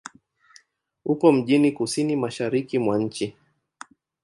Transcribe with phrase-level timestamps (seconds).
[1.05, 3.35] Upo mjini kusini-mashariki mwa nchi.